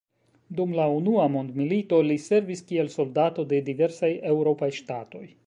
[0.59, 5.25] Dum la unua mondmilito li servis kiel soldato de diversaj eŭropaj ŝtatoj.